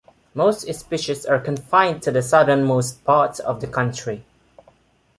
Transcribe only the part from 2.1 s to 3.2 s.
the southernmost